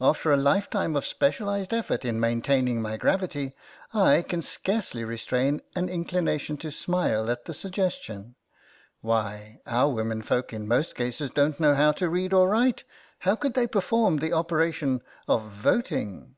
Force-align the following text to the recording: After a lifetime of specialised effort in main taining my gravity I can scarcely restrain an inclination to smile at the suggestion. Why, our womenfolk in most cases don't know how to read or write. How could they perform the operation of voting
After 0.00 0.32
a 0.32 0.36
lifetime 0.36 0.96
of 0.96 1.06
specialised 1.06 1.72
effort 1.72 2.04
in 2.04 2.18
main 2.18 2.42
taining 2.42 2.78
my 2.78 2.96
gravity 2.96 3.54
I 3.94 4.22
can 4.22 4.42
scarcely 4.42 5.04
restrain 5.04 5.62
an 5.76 5.88
inclination 5.88 6.56
to 6.56 6.72
smile 6.72 7.30
at 7.30 7.44
the 7.44 7.54
suggestion. 7.54 8.34
Why, 9.02 9.60
our 9.64 9.88
womenfolk 9.94 10.52
in 10.52 10.66
most 10.66 10.96
cases 10.96 11.30
don't 11.30 11.60
know 11.60 11.76
how 11.76 11.92
to 11.92 12.08
read 12.10 12.32
or 12.32 12.48
write. 12.48 12.82
How 13.20 13.36
could 13.36 13.54
they 13.54 13.68
perform 13.68 14.16
the 14.16 14.32
operation 14.32 15.00
of 15.28 15.52
voting 15.52 16.34